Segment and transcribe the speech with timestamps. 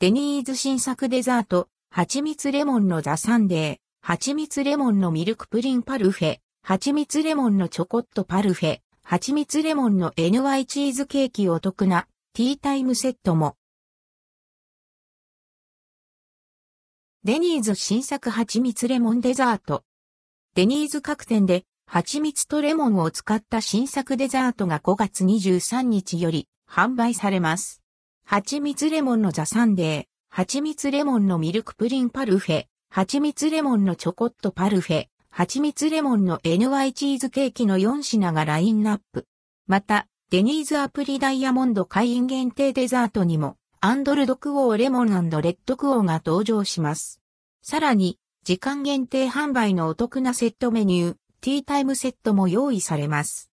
[0.00, 13.54] デニーズ新作デザート、蜂蜜レモンのザサンデー、蜂蜜レモンのミルクプリンパルフェ、蜂蜜レモンのチョコットパルフェ、蜂蜜レモンの NY チーズケーキお得なティータイムセットも。
[17.22, 19.84] デニーズ新作蜂蜜レモンデザート。
[20.56, 27.83] デニーズ各店で蜂蜜とレモンを使った新作デザートが5月23日より販売されます。
[28.26, 39.26] 蜂蜜レモンのザサンデー、蜂蜜レモンのミルクプリンパルフェ、蜂蜜レモンのチョコットパルフェ、蜂蜜レモンの NY チーズケーキの4品がラインナップ。
[39.66, 47.20] また、デニーズアプリダイヤモンド会員限定デザートにも、アンドルドクオーレモンレッドクオーが登場します。
[47.60, 53.50] さらに、時間限定販売のお得なセットメニュー、ティータイムセットも用意されます。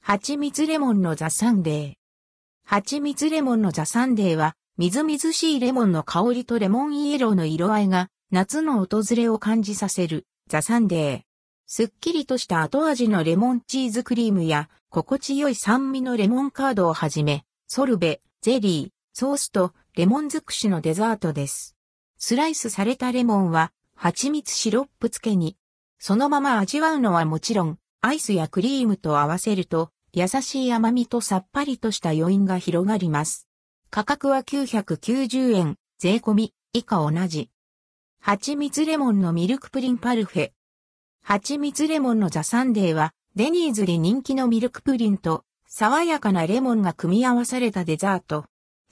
[0.00, 2.07] 蜂蜜レモンのザサンデー。
[2.70, 11.20] 蜂蜜レモンのザサンデーは、みずみずしいレモンの香りとレモンイエローの色合いが、夏の訪れを感じさせる、ザサンデー。
[11.64, 21.74] すっきりとした後味のレモンチーズクリームや、心地よい酸味のレモンカードをはじめ、ソルベ、ゼリー、ソースとレモン尽くしのデザートです。
[22.18, 25.56] スライスされたレモンは、蜂蜜シロップ漬けに、
[25.98, 33.46] そのまま味わうのはもちろん、アイスやクリームと合わせると、優しい甘みとさっぱりとした余韻が広がります。
[33.90, 37.50] 価格は990円、税込み、以下同じ。
[38.20, 40.50] 蜂蜜レモンのミルクプリンパルフェ。
[41.22, 48.46] 蜂蜜レモンのザサンデーは、デニーズで人気のミルクプリンと、爽やかなレモンが組み合わされたデザート。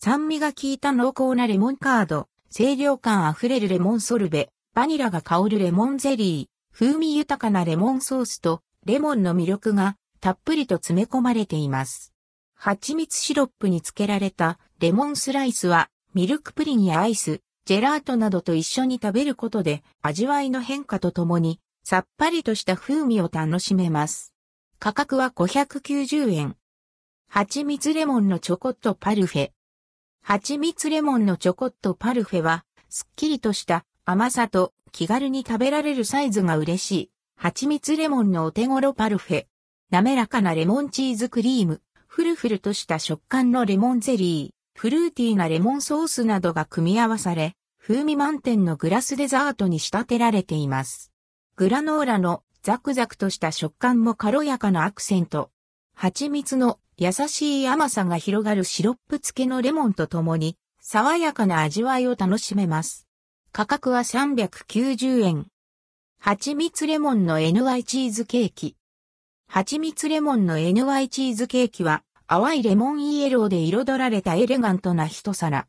[0.00, 12.14] 酸味が効いた濃厚なレモンカード、清涼感あふれるレモンソルベ、バニラが香るレモンゼリー、風味豊かなレモンソースと、レモンの魅力がたっぷりと詰め込まれています。
[12.54, 24.32] 蜂蜜シロップにつけられたレモンスライスはミルクプリンやアイス、ジェラートなどと一緒に食べることで味わいの変化とともにさっぱりとした風味を楽しめます。
[24.78, 26.56] 価格は590円。
[27.28, 29.50] 蜂蜜レモンのチョコットパルフェ。
[30.22, 37.10] 蜂蜜レモンのチョコットパルフェは、すっきりとした甘さと気軽に食べられるサイズが嬉しい。
[37.36, 39.46] 蜂蜜レモンのお手頃パルフェ。
[39.92, 51.12] 滑らかなレモンチーズクリーム、フルフルとした食感のレモンゼリー、フルーティーなレモンソースなどが組み合わされ、風味満点のグラスデザートに仕立てられています。
[51.56, 55.50] グラノーラのザクザクとした食感も軽やかなアクセント。
[55.94, 63.06] 蜂蜜の優しい甘さが広がるシロップ付けのレモンとともに、爽やかな味わいを楽しめます。
[63.52, 65.48] 価格は390円。
[66.18, 68.74] 蜂蜜レモンの NY チーズケーキ。
[69.54, 75.66] 蜂蜜レモンの NY チーズケーキは、淡いレモンイエローで彩られたエレガントな一皿。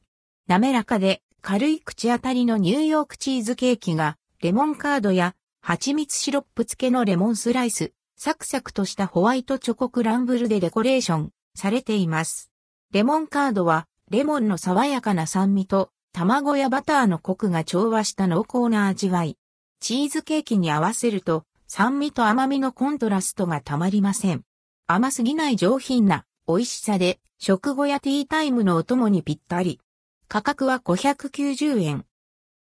[0.47, 12.51] 滑らかで軽い口当たりのニューヨークチーズケーキが、レモンカードや蜂蜜シロップ漬けのレモンスライス、サクサクとしたホワイトチョコクランブルでデコレーションされています。
[12.93, 19.37] レモンカードは、レモンの爽やかな酸味と、卵やバターのコクが調和した濃厚な味わい。
[19.81, 21.43] チーズケーキに合わせると、
[21.75, 24.43] 酸味と甘みのコントラストがたまりません。
[24.85, 29.79] 甘すぎない上品な美味しさで食後やティータイムのお供にぴったり。
[30.27, 32.05] 価格は590円。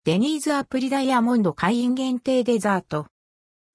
[0.04, 3.08] デニーズアプリダイヤモンド会員限定デザート。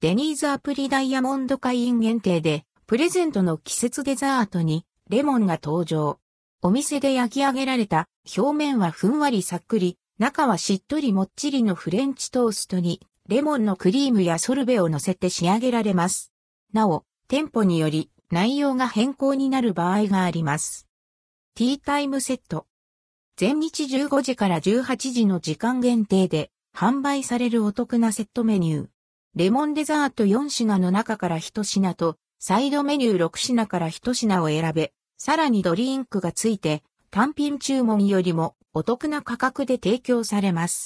[0.01, 6.21] デニーズアプリダイヤモンド会員限定でプレゼントの季節デザートにレモンが登場。
[6.63, 8.07] お店で焼き上げられた
[8.39, 16.33] 表面はふんわりさっくり、中はしっとりもっちりのフレンチトーストにレモンのクリームやソルベを乗せて仕上げられます。
[16.73, 20.87] なお、店舗により内容が変更になる場合があります。
[21.57, 22.67] ティータイムセット。
[23.37, 28.87] 全日15時から18時の時間限定で販売されるお得なセットメニュー。
[29.35, 40.85] レモンデザート4品の中から1品と、サイドメニュー6品から1品を選べ、さらにドリンクがついて、単品注文よりもお得な価格で提供されます。